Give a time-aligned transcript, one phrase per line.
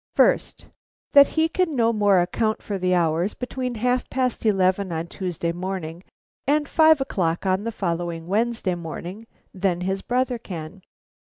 [0.15, 0.65] "First:
[1.13, 5.51] "That he can no more account for the hours between half past eleven on Tuesday
[5.51, 6.03] morning
[6.47, 10.81] and five o'clock on the following Wednesday morning than his brother can.